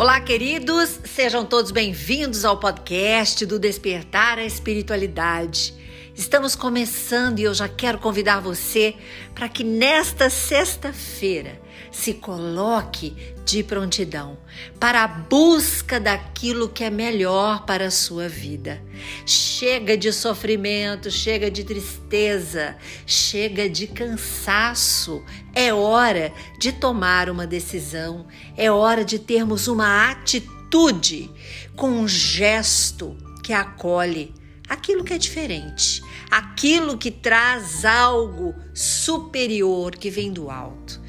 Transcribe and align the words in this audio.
Olá, 0.00 0.18
queridos, 0.18 0.98
sejam 1.04 1.44
todos 1.44 1.70
bem-vindos 1.70 2.46
ao 2.46 2.58
podcast 2.58 3.44
do 3.44 3.58
Despertar 3.58 4.38
a 4.38 4.44
Espiritualidade. 4.46 5.74
Estamos 6.14 6.56
começando 6.56 7.38
e 7.38 7.42
eu 7.42 7.52
já 7.52 7.68
quero 7.68 7.98
convidar 7.98 8.40
você 8.40 8.94
para 9.34 9.46
que 9.46 9.62
nesta 9.62 10.30
sexta-feira 10.30 11.60
se 11.90 12.14
coloque 12.14 13.16
de 13.44 13.62
prontidão 13.64 14.38
para 14.78 15.02
a 15.02 15.08
busca 15.08 15.98
daquilo 15.98 16.68
que 16.68 16.84
é 16.84 16.90
melhor 16.90 17.64
para 17.66 17.86
a 17.86 17.90
sua 17.90 18.28
vida. 18.28 18.80
Chega 19.26 19.96
de 19.96 20.12
sofrimento, 20.12 21.10
chega 21.10 21.50
de 21.50 21.64
tristeza, 21.64 22.76
chega 23.06 23.68
de 23.68 23.86
cansaço. 23.86 25.24
É 25.52 25.74
hora 25.74 26.32
de 26.58 26.72
tomar 26.72 27.28
uma 27.28 27.46
decisão, 27.46 28.26
é 28.56 28.70
hora 28.70 29.04
de 29.04 29.18
termos 29.18 29.66
uma 29.66 30.10
atitude 30.10 31.30
com 31.74 31.90
um 31.90 32.06
gesto 32.06 33.16
que 33.42 33.52
acolhe 33.52 34.32
aquilo 34.68 35.02
que 35.02 35.12
é 35.12 35.18
diferente, 35.18 36.00
aquilo 36.30 36.96
que 36.96 37.10
traz 37.10 37.84
algo 37.84 38.54
superior 38.72 39.96
que 39.96 40.08
vem 40.08 40.32
do 40.32 40.48
alto 40.48 40.99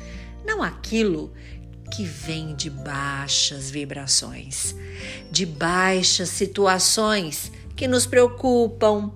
aquilo 0.62 1.32
que 1.92 2.04
vem 2.06 2.56
de 2.56 2.70
baixas 2.70 3.70
vibrações, 3.70 4.76
de 5.30 5.46
baixas 5.46 6.30
situações 6.30 7.52
que 7.76 7.88
nos 7.88 8.06
preocupam, 8.06 9.12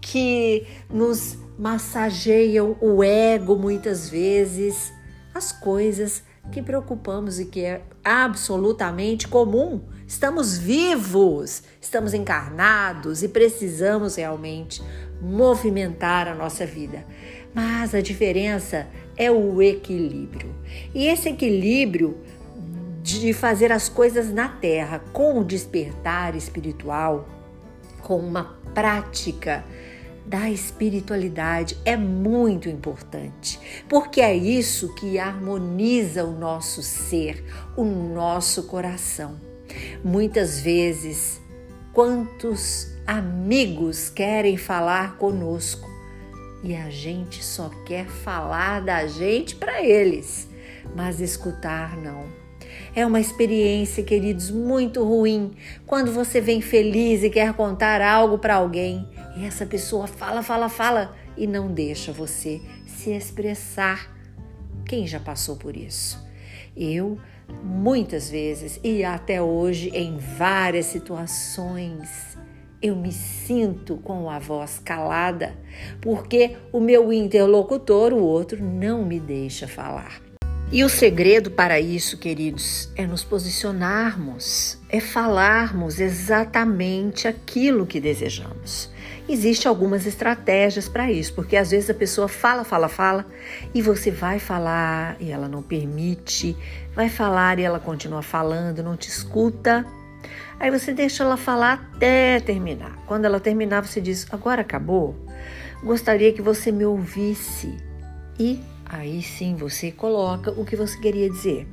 que 0.00 0.66
nos 0.90 1.38
massageiam 1.58 2.76
o 2.80 3.02
ego 3.02 3.56
muitas 3.56 4.10
vezes, 4.10 4.92
as 5.34 5.52
coisas 5.52 6.22
que 6.50 6.62
preocupamos 6.62 7.38
e 7.40 7.46
que 7.46 7.60
é 7.60 7.82
absolutamente 8.04 9.26
comum. 9.28 9.82
Estamos 10.06 10.56
vivos, 10.56 11.62
estamos 11.80 12.14
encarnados 12.14 13.22
e 13.22 13.28
precisamos 13.28 14.16
realmente 14.16 14.82
movimentar 15.20 16.28
a 16.28 16.34
nossa 16.34 16.64
vida. 16.64 17.04
Mas 17.56 17.94
a 17.94 18.02
diferença 18.02 18.86
é 19.16 19.30
o 19.30 19.62
equilíbrio. 19.62 20.54
E 20.94 21.06
esse 21.06 21.30
equilíbrio 21.30 22.18
de 23.02 23.32
fazer 23.32 23.72
as 23.72 23.88
coisas 23.88 24.30
na 24.30 24.46
terra 24.46 24.98
com 25.10 25.40
o 25.40 25.44
despertar 25.44 26.36
espiritual, 26.36 27.26
com 28.02 28.18
uma 28.18 28.58
prática 28.74 29.64
da 30.26 30.50
espiritualidade 30.50 31.78
é 31.82 31.96
muito 31.96 32.68
importante, 32.68 33.58
porque 33.88 34.20
é 34.20 34.34
isso 34.34 34.94
que 34.94 35.18
harmoniza 35.18 36.24
o 36.24 36.38
nosso 36.38 36.82
ser, 36.82 37.42
o 37.74 37.84
nosso 37.84 38.64
coração. 38.64 39.40
Muitas 40.04 40.60
vezes, 40.60 41.40
quantos 41.94 42.94
amigos 43.06 44.10
querem 44.10 44.58
falar 44.58 45.16
conosco, 45.16 45.85
e 46.62 46.74
a 46.74 46.90
gente 46.90 47.44
só 47.44 47.70
quer 47.84 48.06
falar 48.06 48.80
da 48.80 49.06
gente 49.06 49.56
para 49.56 49.82
eles, 49.82 50.48
mas 50.94 51.20
escutar 51.20 51.96
não. 51.96 52.24
É 52.94 53.04
uma 53.04 53.20
experiência, 53.20 54.02
queridos, 54.02 54.50
muito 54.50 55.04
ruim 55.04 55.52
quando 55.86 56.10
você 56.12 56.40
vem 56.40 56.60
feliz 56.60 57.22
e 57.22 57.30
quer 57.30 57.52
contar 57.52 58.00
algo 58.00 58.38
para 58.38 58.54
alguém 58.56 59.06
e 59.36 59.44
essa 59.44 59.66
pessoa 59.66 60.06
fala, 60.06 60.42
fala, 60.42 60.68
fala 60.70 61.14
e 61.36 61.46
não 61.46 61.70
deixa 61.70 62.10
você 62.10 62.60
se 62.86 63.10
expressar. 63.10 64.10
Quem 64.86 65.06
já 65.06 65.20
passou 65.20 65.56
por 65.56 65.76
isso? 65.76 66.18
Eu, 66.74 67.18
muitas 67.62 68.30
vezes 68.30 68.80
e 68.82 69.04
até 69.04 69.42
hoje, 69.42 69.90
em 69.90 70.16
várias 70.16 70.86
situações, 70.86 72.36
eu 72.86 72.96
me 72.96 73.12
sinto 73.12 73.96
com 73.96 74.30
a 74.30 74.38
voz 74.38 74.80
calada, 74.84 75.54
porque 76.00 76.56
o 76.72 76.80
meu 76.80 77.12
interlocutor, 77.12 78.12
o 78.12 78.22
outro, 78.22 78.62
não 78.62 79.04
me 79.04 79.18
deixa 79.18 79.66
falar. 79.66 80.20
E 80.70 80.82
o 80.82 80.88
segredo 80.88 81.50
para 81.50 81.78
isso, 81.78 82.18
queridos, 82.18 82.90
é 82.96 83.06
nos 83.06 83.22
posicionarmos, 83.22 84.78
é 84.88 84.98
falarmos 84.98 86.00
exatamente 86.00 87.28
aquilo 87.28 87.86
que 87.86 88.00
desejamos. 88.00 88.90
Existem 89.28 89.68
algumas 89.68 90.06
estratégias 90.06 90.88
para 90.88 91.10
isso, 91.10 91.34
porque 91.34 91.56
às 91.56 91.70
vezes 91.70 91.88
a 91.88 91.94
pessoa 91.94 92.26
fala, 92.26 92.64
fala, 92.64 92.88
fala 92.88 93.26
e 93.72 93.80
você 93.80 94.10
vai 94.10 94.40
falar 94.40 95.16
e 95.20 95.30
ela 95.30 95.48
não 95.48 95.62
permite, 95.62 96.56
vai 96.94 97.08
falar 97.08 97.60
e 97.60 97.62
ela 97.62 97.78
continua 97.78 98.22
falando, 98.22 98.82
não 98.82 98.96
te 98.96 99.08
escuta 99.08 99.86
Aí 100.58 100.70
você 100.70 100.92
deixa 100.92 101.22
ela 101.22 101.36
falar 101.36 101.90
até 101.94 102.40
terminar. 102.40 102.96
Quando 103.06 103.24
ela 103.24 103.40
terminar, 103.40 103.86
você 103.86 104.00
diz: 104.00 104.26
Agora 104.30 104.62
acabou? 104.62 105.14
Gostaria 105.82 106.32
que 106.32 106.42
você 106.42 106.72
me 106.72 106.84
ouvisse. 106.84 107.76
E 108.38 108.60
aí 108.84 109.22
sim 109.22 109.56
você 109.56 109.90
coloca 109.90 110.50
o 110.50 110.64
que 110.64 110.76
você 110.76 110.98
queria 110.98 111.28
dizer. 111.28 111.66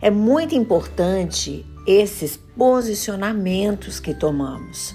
É 0.00 0.10
muito 0.10 0.54
importante 0.54 1.64
esses 1.86 2.36
posicionamentos 2.36 4.00
que 4.00 4.12
tomamos, 4.12 4.94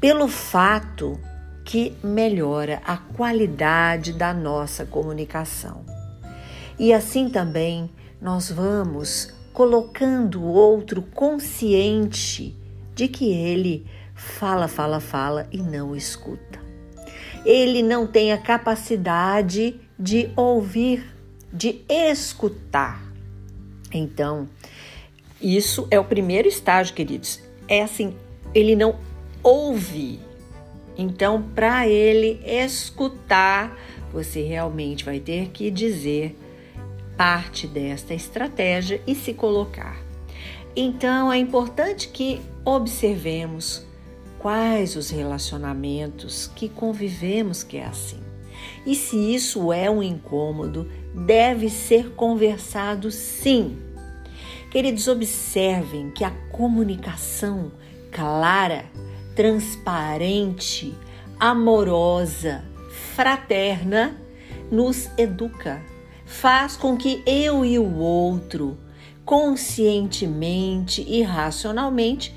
pelo 0.00 0.28
fato 0.28 1.18
que 1.64 1.96
melhora 2.02 2.80
a 2.84 2.96
qualidade 2.96 4.12
da 4.12 4.32
nossa 4.32 4.84
comunicação. 4.84 5.84
E 6.78 6.92
assim 6.92 7.28
também 7.28 7.90
nós 8.20 8.50
vamos 8.50 9.32
colocando 9.56 10.42
o 10.42 10.52
outro 10.52 11.00
consciente 11.00 12.54
de 12.94 13.08
que 13.08 13.32
ele 13.32 13.86
fala, 14.14 14.68
fala, 14.68 15.00
fala 15.00 15.48
e 15.50 15.56
não 15.56 15.96
escuta. 15.96 16.60
Ele 17.42 17.82
não 17.82 18.06
tem 18.06 18.34
a 18.34 18.36
capacidade 18.36 19.80
de 19.98 20.28
ouvir, 20.36 21.06
de 21.50 21.80
escutar. 21.88 23.02
Então, 23.90 24.46
isso 25.40 25.88
é 25.90 25.98
o 25.98 26.04
primeiro 26.04 26.46
estágio, 26.46 26.94
queridos. 26.94 27.40
É 27.66 27.82
assim, 27.82 28.14
ele 28.54 28.76
não 28.76 28.96
ouve. 29.42 30.20
Então, 30.98 31.42
para 31.54 31.88
ele 31.88 32.42
escutar, 32.44 33.74
você 34.12 34.42
realmente 34.42 35.02
vai 35.02 35.18
ter 35.18 35.48
que 35.48 35.70
dizer 35.70 36.36
parte 37.16 37.66
desta 37.66 38.14
estratégia 38.14 39.00
e 39.06 39.14
se 39.14 39.32
colocar. 39.32 39.96
Então 40.74 41.32
é 41.32 41.38
importante 41.38 42.08
que 42.08 42.40
observemos 42.64 43.86
quais 44.38 44.94
os 44.94 45.10
relacionamentos 45.10 46.50
que 46.54 46.68
convivemos 46.68 47.62
que 47.62 47.78
é 47.78 47.86
assim. 47.86 48.20
E 48.84 48.94
se 48.94 49.34
isso 49.34 49.72
é 49.72 49.90
um 49.90 50.02
incômodo, 50.02 50.88
deve 51.14 51.70
ser 51.70 52.10
conversado 52.10 53.10
sim. 53.10 53.78
Queridos, 54.70 55.08
observem 55.08 56.10
que 56.10 56.24
a 56.24 56.30
comunicação 56.50 57.72
clara, 58.10 58.84
transparente, 59.34 60.94
amorosa, 61.40 62.64
fraterna 63.14 64.20
nos 64.70 65.08
educa 65.16 65.82
faz 66.26 66.76
com 66.76 66.96
que 66.96 67.22
eu 67.24 67.64
e 67.64 67.78
o 67.78 67.98
outro, 67.98 68.76
conscientemente 69.24 71.02
e 71.08 71.22
racionalmente, 71.22 72.34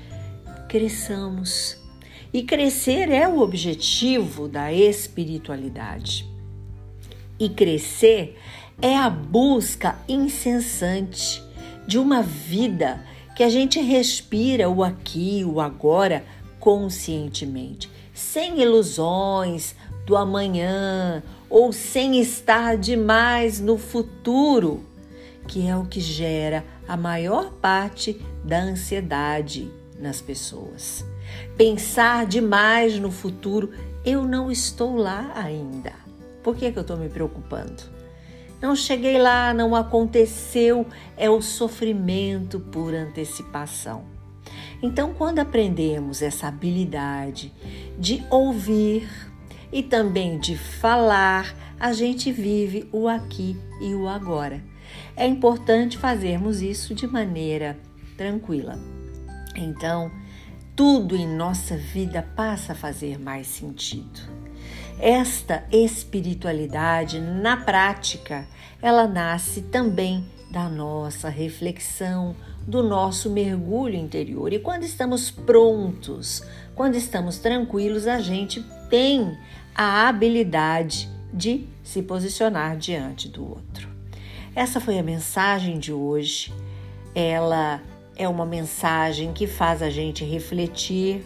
cresçamos. 0.68 1.76
E 2.32 2.44
crescer 2.44 3.10
é 3.10 3.26
o 3.26 3.40
objetivo 3.40 4.46
da 4.46 4.72
espiritualidade. 4.72 6.24
E 7.38 7.48
crescer 7.48 8.38
é 8.80 8.96
a 8.96 9.10
busca 9.10 9.98
incessante 10.08 11.42
de 11.86 11.98
uma 11.98 12.22
vida 12.22 13.04
que 13.34 13.42
a 13.42 13.48
gente 13.48 13.80
respira 13.80 14.68
o 14.68 14.84
aqui, 14.84 15.44
o 15.44 15.60
agora, 15.60 16.24
conscientemente, 16.60 17.90
sem 18.14 18.60
ilusões 18.60 19.74
do 20.06 20.16
amanhã 20.16 21.22
ou 21.50 21.72
sem 21.72 22.20
estar 22.20 22.78
demais 22.78 23.58
no 23.60 23.76
futuro, 23.76 24.84
que 25.48 25.66
é 25.66 25.76
o 25.76 25.84
que 25.84 26.00
gera 26.00 26.64
a 26.86 26.96
maior 26.96 27.50
parte 27.54 28.24
da 28.44 28.60
ansiedade 28.60 29.70
nas 29.98 30.20
pessoas. 30.20 31.04
Pensar 31.56 32.24
demais 32.24 32.98
no 32.98 33.10
futuro, 33.10 33.70
eu 34.04 34.24
não 34.24 34.50
estou 34.50 34.96
lá 34.96 35.32
ainda. 35.34 35.92
Por 36.42 36.56
que, 36.56 36.70
que 36.70 36.78
eu 36.78 36.82
estou 36.82 36.96
me 36.96 37.08
preocupando? 37.08 37.82
Não 38.62 38.76
cheguei 38.76 39.18
lá, 39.18 39.52
não 39.52 39.74
aconteceu, 39.74 40.86
é 41.16 41.28
o 41.28 41.40
sofrimento 41.40 42.60
por 42.60 42.94
antecipação. 42.94 44.04
Então, 44.82 45.12
quando 45.12 45.38
aprendemos 45.38 46.22
essa 46.22 46.48
habilidade 46.48 47.52
de 47.98 48.24
ouvir, 48.30 49.08
e 49.72 49.82
também 49.82 50.38
de 50.38 50.56
falar, 50.56 51.54
a 51.78 51.92
gente 51.92 52.30
vive 52.32 52.88
o 52.92 53.08
aqui 53.08 53.56
e 53.80 53.94
o 53.94 54.08
agora. 54.08 54.62
É 55.16 55.26
importante 55.26 55.96
fazermos 55.96 56.60
isso 56.60 56.94
de 56.94 57.06
maneira 57.06 57.78
tranquila. 58.16 58.78
Então, 59.56 60.10
tudo 60.74 61.16
em 61.16 61.26
nossa 61.26 61.76
vida 61.76 62.22
passa 62.22 62.72
a 62.72 62.76
fazer 62.76 63.18
mais 63.18 63.46
sentido. 63.46 64.20
Esta 64.98 65.64
espiritualidade, 65.72 67.20
na 67.20 67.56
prática, 67.56 68.46
ela 68.82 69.06
nasce 69.06 69.62
também 69.62 70.24
da 70.50 70.68
nossa 70.68 71.28
reflexão, 71.28 72.34
do 72.66 72.82
nosso 72.82 73.30
mergulho 73.30 73.94
interior. 73.94 74.52
E 74.52 74.58
quando 74.58 74.82
estamos 74.82 75.30
prontos, 75.30 76.42
quando 76.74 76.96
estamos 76.96 77.38
tranquilos, 77.38 78.06
a 78.06 78.18
gente 78.18 78.62
tem 78.88 79.38
a 79.74 80.08
habilidade 80.08 81.08
de 81.32 81.66
se 81.82 82.02
posicionar 82.02 82.76
diante 82.76 83.28
do 83.28 83.48
outro. 83.48 83.88
Essa 84.54 84.80
foi 84.80 84.98
a 84.98 85.02
mensagem 85.02 85.78
de 85.78 85.92
hoje. 85.92 86.52
Ela 87.14 87.80
é 88.16 88.28
uma 88.28 88.44
mensagem 88.44 89.32
que 89.32 89.46
faz 89.46 89.82
a 89.82 89.90
gente 89.90 90.24
refletir, 90.24 91.24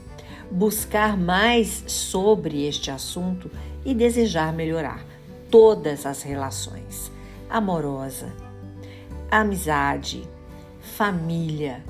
buscar 0.50 1.16
mais 1.16 1.84
sobre 1.86 2.66
este 2.66 2.90
assunto 2.90 3.50
e 3.84 3.94
desejar 3.94 4.52
melhorar 4.52 5.04
todas 5.50 6.06
as 6.06 6.22
relações 6.22 7.12
amorosa, 7.48 8.32
amizade, 9.30 10.28
família, 10.80 11.84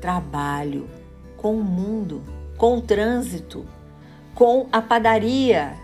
trabalho, 0.00 0.88
com 1.36 1.56
o 1.56 1.64
mundo, 1.64 2.22
com 2.56 2.78
o 2.78 2.82
trânsito, 2.82 3.64
com 4.34 4.68
a 4.70 4.82
padaria. 4.82 5.74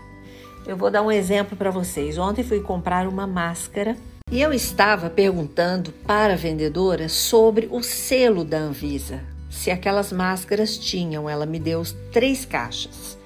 Eu 0.65 0.77
vou 0.77 0.89
dar 0.89 1.01
um 1.01 1.11
exemplo 1.11 1.57
para 1.57 1.69
vocês. 1.69 2.17
Ontem 2.17 2.41
fui 2.41 2.61
comprar 2.61 3.05
uma 3.05 3.27
máscara 3.27 3.97
e 4.31 4.41
eu 4.41 4.53
estava 4.53 5.09
perguntando 5.09 5.91
para 6.07 6.33
a 6.33 6.37
vendedora 6.37 7.09
sobre 7.09 7.67
o 7.69 7.83
selo 7.83 8.45
da 8.45 8.59
Anvisa, 8.59 9.19
se 9.49 9.69
aquelas 9.69 10.13
máscaras 10.13 10.77
tinham. 10.77 11.29
Ela 11.29 11.45
me 11.45 11.59
deu 11.59 11.83
três 12.13 12.45
caixas. 12.45 13.17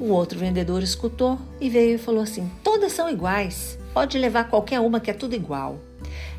O 0.00 0.06
outro 0.06 0.38
vendedor 0.38 0.82
escutou 0.82 1.38
e 1.60 1.68
veio 1.68 1.96
e 1.96 1.98
falou 1.98 2.22
assim: 2.22 2.50
todas 2.64 2.92
são 2.92 3.10
iguais, 3.10 3.78
pode 3.92 4.16
levar 4.16 4.48
qualquer 4.48 4.80
uma 4.80 4.98
que 4.98 5.10
é 5.10 5.14
tudo 5.14 5.34
igual. 5.34 5.78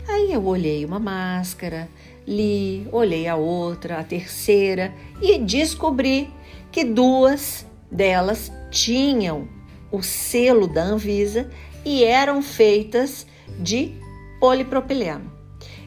Aí 0.07 0.33
eu 0.33 0.44
olhei 0.44 0.83
uma 0.83 1.00
máscara, 1.00 1.88
li, 2.27 2.88
olhei 2.91 3.27
a 3.27 3.35
outra, 3.35 4.00
a 4.00 4.03
terceira 4.03 4.91
e 5.21 5.38
descobri 5.38 6.27
que 6.71 6.83
duas 6.83 7.68
delas 7.91 8.51
tinham 8.71 9.47
o 9.94 10.01
selo 10.01 10.68
da 10.68 10.84
Anvisa 10.84 11.48
e 11.86 12.04
eram 12.04 12.42
feitas 12.42 13.28
de 13.60 13.94
polipropileno. 14.40 15.31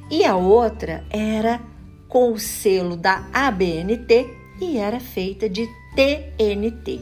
E 0.08 0.24
a 0.24 0.36
outra 0.36 1.04
era 1.10 1.60
com 2.08 2.32
o 2.32 2.38
selo 2.38 2.96
da 2.96 3.26
ABNT 3.32 4.30
e 4.60 4.78
era 4.78 5.00
feita 5.00 5.48
de 5.48 5.68
TNT. 5.96 7.00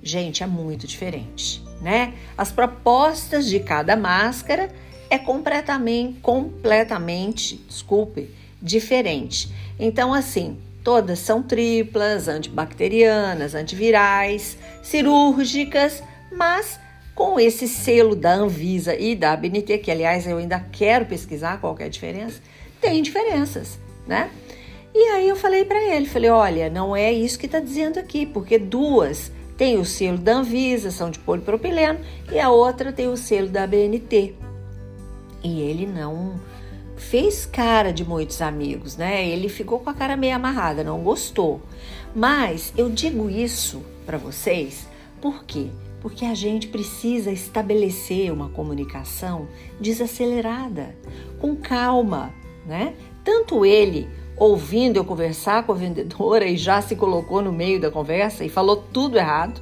Gente, 0.00 0.44
é 0.44 0.46
muito 0.46 0.86
diferente, 0.86 1.60
né? 1.82 2.14
As 2.38 2.52
propostas 2.52 3.46
de 3.46 3.58
cada 3.58 3.96
máscara 3.96 4.72
é 5.10 5.18
completamente, 5.18 6.20
completamente, 6.20 7.56
desculpe, 7.68 8.30
diferente. 8.62 9.52
Então, 9.80 10.14
assim, 10.14 10.58
todas 10.84 11.18
são 11.18 11.42
triplas, 11.42 12.28
antibacterianas, 12.28 13.56
antivirais, 13.56 14.56
cirúrgicas, 14.80 16.04
mas 16.30 16.78
com 17.14 17.40
esse 17.40 17.66
selo 17.66 18.14
da 18.14 18.34
Anvisa 18.34 18.94
e 18.94 19.16
da 19.16 19.32
ABNT, 19.32 19.78
que 19.78 19.90
aliás 19.90 20.26
eu 20.26 20.36
ainda 20.36 20.60
quero 20.60 21.06
pesquisar 21.06 21.58
qual 21.60 21.74
é 21.78 21.84
a 21.84 21.88
diferença, 21.88 22.40
tem 22.80 23.02
diferenças, 23.02 23.78
né? 24.06 24.30
E 24.94 24.98
aí 25.10 25.28
eu 25.28 25.36
falei 25.36 25.64
para 25.64 25.82
ele, 25.82 26.06
falei, 26.06 26.30
olha, 26.30 26.70
não 26.70 26.94
é 26.94 27.12
isso 27.12 27.38
que 27.38 27.46
está 27.46 27.60
dizendo 27.60 27.98
aqui, 27.98 28.26
porque 28.26 28.58
duas 28.58 29.32
tem 29.56 29.78
o 29.78 29.84
selo 29.84 30.18
da 30.18 30.34
Anvisa, 30.36 30.90
são 30.90 31.10
de 31.10 31.18
polipropileno, 31.18 31.98
e 32.30 32.38
a 32.38 32.50
outra 32.50 32.92
tem 32.92 33.08
o 33.08 33.16
selo 33.16 33.48
da 33.48 33.64
ABNT. 33.64 34.34
E 35.42 35.60
ele 35.60 35.86
não 35.86 36.38
fez 36.96 37.46
cara 37.46 37.92
de 37.92 38.04
muitos 38.04 38.42
amigos, 38.42 38.96
né? 38.96 39.26
Ele 39.26 39.48
ficou 39.48 39.78
com 39.80 39.90
a 39.90 39.94
cara 39.94 40.16
meio 40.16 40.34
amarrada, 40.34 40.84
não 40.84 41.00
gostou. 41.00 41.62
Mas 42.14 42.72
eu 42.76 42.90
digo 42.90 43.30
isso 43.30 43.82
para 44.04 44.18
vocês 44.18 44.86
porque 45.20 45.68
porque 46.06 46.24
a 46.24 46.34
gente 46.36 46.68
precisa 46.68 47.32
estabelecer 47.32 48.32
uma 48.32 48.48
comunicação 48.48 49.48
desacelerada, 49.80 50.96
com 51.40 51.56
calma, 51.56 52.32
né? 52.64 52.94
Tanto 53.24 53.66
ele 53.66 54.08
ouvindo 54.36 54.98
eu 54.98 55.04
conversar 55.04 55.66
com 55.66 55.72
a 55.72 55.74
vendedora 55.74 56.46
e 56.46 56.56
já 56.56 56.80
se 56.80 56.94
colocou 56.94 57.42
no 57.42 57.52
meio 57.52 57.80
da 57.80 57.90
conversa 57.90 58.44
e 58.44 58.48
falou 58.48 58.76
tudo 58.76 59.18
errado, 59.18 59.60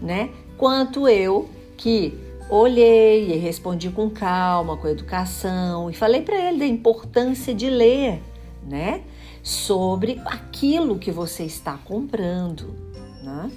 né? 0.00 0.30
Quanto 0.56 1.06
eu 1.06 1.46
que 1.76 2.18
olhei 2.48 3.34
e 3.34 3.36
respondi 3.36 3.90
com 3.90 4.08
calma, 4.08 4.78
com 4.78 4.88
educação 4.88 5.90
e 5.90 5.92
falei 5.92 6.22
para 6.22 6.40
ele 6.40 6.60
da 6.60 6.66
importância 6.66 7.54
de 7.54 7.68
ler, 7.68 8.22
né? 8.66 9.02
Sobre 9.42 10.22
aquilo 10.24 10.98
que 10.98 11.10
você 11.10 11.42
está 11.42 11.76
comprando, 11.76 12.74
né? 13.22 13.50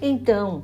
Então, 0.00 0.62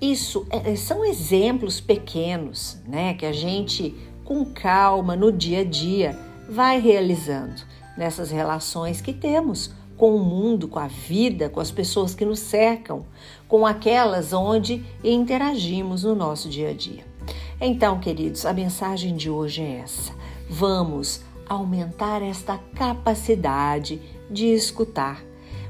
isso 0.00 0.46
é, 0.50 0.72
é, 0.72 0.76
são 0.76 1.04
exemplos 1.04 1.80
pequenos, 1.80 2.78
né, 2.86 3.14
que 3.14 3.26
a 3.26 3.32
gente 3.32 3.94
com 4.24 4.44
calma 4.44 5.16
no 5.16 5.32
dia 5.32 5.60
a 5.60 5.64
dia 5.64 6.18
vai 6.48 6.80
realizando 6.80 7.62
nessas 7.96 8.30
relações 8.30 9.00
que 9.00 9.12
temos 9.12 9.70
com 9.96 10.14
o 10.14 10.22
mundo, 10.22 10.68
com 10.68 10.78
a 10.78 10.86
vida, 10.86 11.48
com 11.48 11.58
as 11.58 11.70
pessoas 11.70 12.14
que 12.14 12.24
nos 12.24 12.38
cercam, 12.38 13.04
com 13.48 13.66
aquelas 13.66 14.32
onde 14.32 14.84
interagimos 15.02 16.04
no 16.04 16.14
nosso 16.14 16.48
dia 16.48 16.70
a 16.70 16.72
dia. 16.72 17.04
Então, 17.60 17.98
queridos, 17.98 18.46
a 18.46 18.52
mensagem 18.52 19.16
de 19.16 19.28
hoje 19.28 19.62
é 19.62 19.80
essa. 19.80 20.12
Vamos 20.48 21.22
aumentar 21.48 22.22
esta 22.22 22.58
capacidade 22.76 24.00
de 24.30 24.46
escutar 24.46 25.27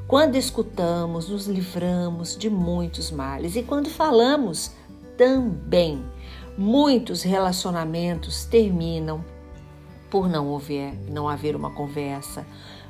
quando 0.08 0.36
escutamos, 0.36 1.28
nos 1.28 1.46
livramos 1.46 2.34
de 2.34 2.48
muitos 2.48 3.10
males 3.10 3.54
e 3.56 3.62
quando 3.62 3.90
falamos, 3.90 4.72
também. 5.18 6.02
Muitos 6.56 7.22
relacionamentos 7.22 8.46
terminam 8.46 9.22
por 10.10 10.26
não 10.26 10.56
haver, 10.56 10.94
não 11.10 11.28
haver 11.28 11.54
uma 11.54 11.70
conversa. 11.70 12.46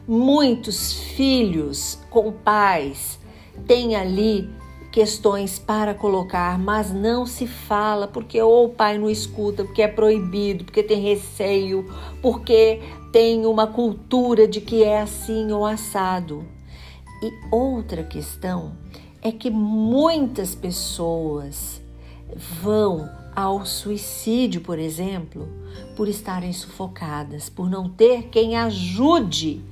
Muitos 0.07 0.93
filhos 0.93 1.99
com 2.09 2.31
pais 2.31 3.19
têm 3.67 3.97
ali 3.97 4.49
questões 4.93 5.59
para 5.59 5.95
colocar, 5.95 6.57
mas 6.57 6.93
não 6.93 7.27
se 7.27 7.49
fala 7.49 8.07
porque 8.07 8.41
ou 8.41 8.67
o 8.67 8.71
pai 8.71 8.97
não 8.97 9.11
escuta, 9.11 9.65
porque 9.65 9.83
é 9.83 9.89
proibido, 9.89 10.65
porque 10.65 10.85
tem 10.85 11.03
receio, 11.03 11.85
porque 12.23 12.81
tem 13.13 13.45
uma 13.45 13.67
cultura 13.67 14.47
de 14.47 14.61
que 14.61 14.85
é 14.85 15.01
assim 15.01 15.51
ou 15.51 15.67
assado. 15.67 16.58
E 17.23 17.33
outra 17.51 18.05
questão 18.05 18.77
é 19.21 19.33
que 19.33 19.51
muitas 19.51 20.55
pessoas 20.55 21.81
vão 22.63 23.09
ao 23.35 23.65
suicídio, 23.65 24.61
por 24.61 24.79
exemplo, 24.79 25.49
por 25.97 26.09
estarem 26.09 26.53
sufocadas, 26.53 27.49
por 27.49 27.69
não 27.69 27.89
ter 27.89 28.29
quem 28.29 28.57
ajude 28.57 29.65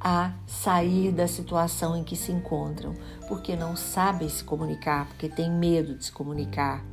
a 0.00 0.32
sair 0.46 1.10
da 1.10 1.26
situação 1.26 1.96
em 1.96 2.04
que 2.04 2.16
se 2.16 2.30
encontram, 2.30 2.94
porque 3.26 3.56
não 3.56 3.74
sabem 3.74 4.28
se 4.28 4.44
comunicar, 4.44 5.06
porque 5.06 5.28
têm 5.28 5.50
medo 5.50 5.94
de 5.96 6.04
se 6.04 6.12
comunicar, 6.12 6.84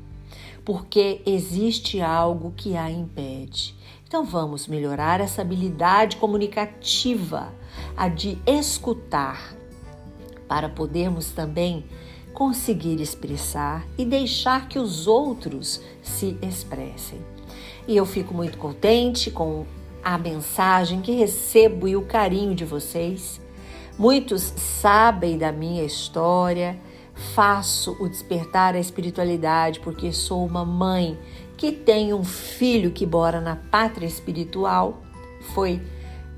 porque 0.64 1.22
existe 1.26 2.02
algo 2.02 2.54
que 2.56 2.76
a 2.76 2.90
impede. 2.90 3.76
Então 4.08 4.26
vamos 4.26 4.68
melhorar 4.68 5.22
essa 5.22 5.42
habilidade 5.42 6.18
comunicativa, 6.18 7.54
a 7.96 8.08
de 8.08 8.38
escutar, 8.46 9.56
para 10.48 10.70
podermos 10.70 11.32
também 11.32 11.86
conseguir 12.34 13.02
expressar 13.02 13.86
e 13.98 14.06
deixar 14.06 14.68
que 14.68 14.78
os 14.78 15.08
outros 15.08 15.82
se 16.02 16.38
expressem. 16.42 17.20
E 17.88 17.96
eu 17.96 18.06
fico 18.06 18.34
muito 18.34 18.58
contente 18.58 19.32
com 19.32 19.66
a 20.04 20.18
mensagem 20.18 21.02
que 21.02 21.14
recebo 21.14 21.88
e 21.88 21.96
o 21.96 22.02
carinho 22.02 22.54
de 22.54 22.66
vocês. 22.66 23.42
Muitos 23.98 24.42
sabem 24.42 25.38
da 25.38 25.52
minha 25.52 25.84
história, 25.84 26.78
faço 27.34 27.96
o 28.00 28.10
despertar 28.10 28.76
a 28.76 28.80
espiritualidade 28.80 29.80
porque 29.80 30.12
sou 30.12 30.46
uma 30.46 30.66
mãe 30.66 31.18
que 31.56 31.72
tem 31.72 32.14
um 32.14 32.24
filho 32.24 32.92
que 32.92 33.06
mora 33.06 33.40
na 33.40 33.56
pátria 33.56 34.06
espiritual. 34.06 35.02
Foi 35.54 35.82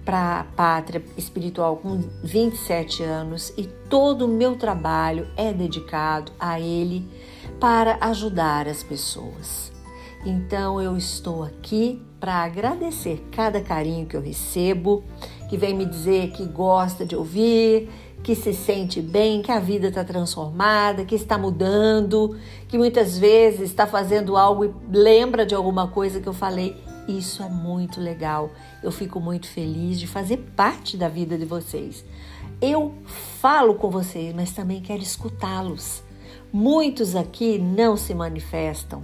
para 0.07 0.39
a 0.39 0.43
pátria 0.45 1.03
espiritual 1.17 1.75
com 1.75 2.01
27 2.23 3.03
anos 3.03 3.53
e 3.57 3.65
todo 3.89 4.23
o 4.23 4.27
meu 4.29 4.55
trabalho 4.55 5.27
é 5.35 5.51
dedicado 5.51 6.31
a 6.39 6.57
ele 6.61 7.05
para 7.59 7.97
ajudar 7.99 8.69
as 8.69 8.81
pessoas. 8.81 9.69
Então 10.25 10.81
eu 10.81 10.95
estou 10.95 11.43
aqui 11.43 12.01
para 12.21 12.35
agradecer 12.35 13.21
cada 13.33 13.59
carinho 13.59 14.05
que 14.05 14.15
eu 14.15 14.21
recebo 14.21 15.03
que 15.49 15.57
vem 15.57 15.73
me 15.73 15.85
dizer 15.85 16.31
que 16.31 16.45
gosta 16.45 17.05
de 17.05 17.13
ouvir, 17.13 17.89
que 18.23 18.33
se 18.33 18.53
sente 18.53 19.01
bem, 19.01 19.41
que 19.41 19.51
a 19.51 19.59
vida 19.59 19.89
está 19.89 20.05
transformada, 20.05 21.03
que 21.03 21.15
está 21.15 21.37
mudando, 21.37 22.37
que 22.69 22.77
muitas 22.77 23.17
vezes 23.17 23.69
está 23.69 23.85
fazendo 23.85 24.37
algo 24.37 24.63
e 24.63 24.73
lembra 24.89 25.45
de 25.45 25.53
alguma 25.53 25.89
coisa 25.89 26.21
que 26.21 26.27
eu 26.27 26.33
falei. 26.33 26.86
Isso 27.07 27.41
é 27.41 27.49
muito 27.49 28.01
legal. 28.01 28.51
Eu 28.83 28.91
fico 28.91 29.19
muito 29.19 29.47
feliz 29.47 29.99
de 29.99 30.07
fazer 30.07 30.37
parte 30.55 30.97
da 30.97 31.07
vida 31.07 31.37
de 31.37 31.45
vocês. 31.45 32.03
Eu 32.61 32.93
falo 33.39 33.75
com 33.75 33.89
vocês, 33.89 34.33
mas 34.35 34.51
também 34.51 34.81
quero 34.81 35.01
escutá-los. 35.01 36.03
Muitos 36.51 37.15
aqui 37.15 37.57
não 37.57 37.95
se 37.95 38.13
manifestam 38.13 39.03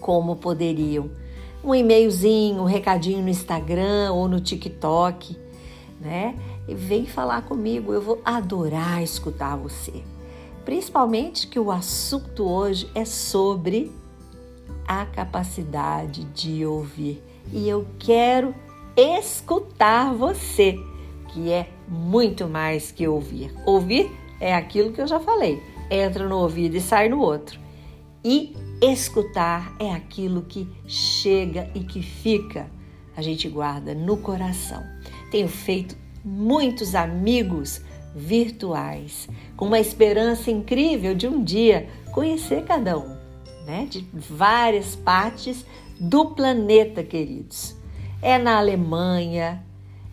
como 0.00 0.36
poderiam. 0.36 1.10
Um 1.62 1.74
e-mailzinho, 1.74 2.62
um 2.62 2.66
recadinho 2.66 3.22
no 3.22 3.28
Instagram 3.28 4.12
ou 4.12 4.28
no 4.28 4.40
TikTok, 4.40 5.36
né? 6.00 6.36
E 6.66 6.74
vem 6.74 7.06
falar 7.06 7.42
comigo, 7.42 7.92
eu 7.92 8.02
vou 8.02 8.20
adorar 8.24 9.02
escutar 9.02 9.56
você. 9.56 10.02
Principalmente 10.64 11.46
que 11.46 11.58
o 11.58 11.70
assunto 11.70 12.44
hoje 12.44 12.90
é 12.94 13.04
sobre 13.04 13.92
a 14.86 15.06
capacidade 15.06 16.24
de 16.24 16.64
ouvir. 16.64 17.22
E 17.52 17.68
eu 17.68 17.86
quero 17.98 18.54
escutar 18.96 20.14
você, 20.14 20.78
que 21.32 21.50
é 21.50 21.68
muito 21.88 22.48
mais 22.48 22.90
que 22.92 23.06
ouvir. 23.06 23.54
Ouvir 23.66 24.10
é 24.40 24.54
aquilo 24.54 24.92
que 24.92 25.00
eu 25.00 25.06
já 25.06 25.20
falei, 25.20 25.62
entra 25.90 26.28
no 26.28 26.38
ouvido 26.38 26.76
e 26.76 26.80
sai 26.80 27.08
no 27.08 27.20
outro. 27.20 27.58
E 28.24 28.56
escutar 28.80 29.74
é 29.78 29.92
aquilo 29.92 30.42
que 30.42 30.68
chega 30.86 31.70
e 31.74 31.80
que 31.80 32.02
fica, 32.02 32.70
a 33.16 33.22
gente 33.22 33.48
guarda 33.48 33.94
no 33.94 34.16
coração. 34.16 34.82
Tenho 35.30 35.48
feito 35.48 35.96
muitos 36.24 36.94
amigos 36.94 37.82
virtuais, 38.14 39.28
com 39.56 39.66
uma 39.66 39.80
esperança 39.80 40.50
incrível 40.50 41.14
de 41.14 41.26
um 41.26 41.42
dia 41.42 41.88
conhecer 42.12 42.64
cada 42.64 42.96
um, 42.96 43.13
né? 43.66 43.86
De 43.88 44.06
várias 44.12 44.94
partes 44.96 45.64
do 45.98 46.26
planeta, 46.26 47.02
queridos. 47.02 47.76
É 48.20 48.38
na 48.38 48.58
Alemanha, 48.58 49.64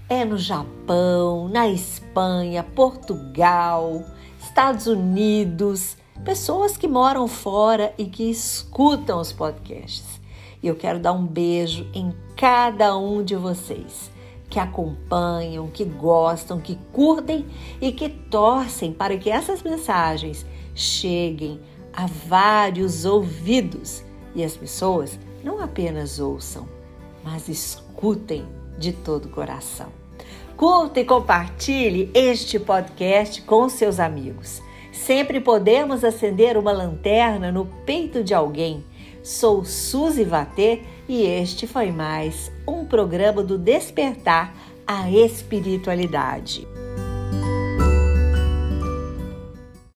é 0.09 0.25
no 0.25 0.37
Japão, 0.37 1.47
na 1.47 1.67
Espanha, 1.67 2.63
Portugal, 2.63 4.03
Estados 4.41 4.87
Unidos, 4.87 5.95
pessoas 6.25 6.75
que 6.75 6.87
moram 6.87 7.27
fora 7.27 7.93
e 7.97 8.05
que 8.05 8.29
escutam 8.29 9.19
os 9.19 9.31
podcasts. 9.31 10.19
E 10.61 10.67
eu 10.67 10.75
quero 10.75 10.99
dar 10.99 11.13
um 11.13 11.25
beijo 11.25 11.87
em 11.93 12.13
cada 12.35 12.97
um 12.97 13.23
de 13.23 13.35
vocês 13.35 14.11
que 14.49 14.59
acompanham, 14.59 15.67
que 15.67 15.85
gostam, 15.85 16.59
que 16.59 16.77
curtem 16.91 17.45
e 17.79 17.91
que 17.93 18.09
torcem 18.09 18.91
para 18.91 19.17
que 19.17 19.29
essas 19.29 19.63
mensagens 19.63 20.45
cheguem 20.75 21.59
a 21.93 22.05
vários 22.05 23.05
ouvidos 23.05 24.03
e 24.33 24.43
as 24.43 24.55
pessoas 24.55 25.19
não 25.43 25.61
apenas 25.61 26.19
ouçam, 26.19 26.67
mas 27.23 27.47
escutem 27.49 28.45
de 28.77 28.91
todo 28.91 29.25
o 29.25 29.29
coração. 29.29 29.87
Curta 30.55 30.99
e 30.99 31.05
compartilhe 31.05 32.11
este 32.13 32.59
podcast 32.59 33.41
com 33.41 33.67
seus 33.67 33.99
amigos. 33.99 34.61
Sempre 34.91 35.39
podemos 35.39 36.03
acender 36.03 36.57
uma 36.57 36.71
lanterna 36.71 37.51
no 37.51 37.65
peito 37.85 38.23
de 38.23 38.33
alguém. 38.33 38.83
Sou 39.23 39.65
Suzy 39.65 40.23
Vatê 40.23 40.81
e 41.07 41.23
este 41.23 41.65
foi 41.65 41.91
mais 41.91 42.51
um 42.67 42.85
programa 42.85 43.43
do 43.43 43.57
Despertar 43.57 44.53
a 44.85 45.09
Espiritualidade. 45.09 46.70